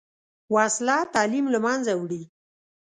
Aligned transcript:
وسله 0.55 0.97
تعلیم 1.13 1.45
له 1.53 1.59
منځه 1.65 1.93
وړي 1.99 2.21